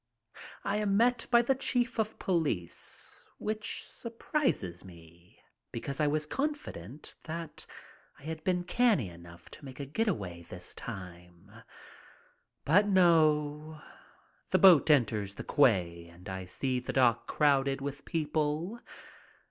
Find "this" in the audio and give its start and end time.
10.41-10.73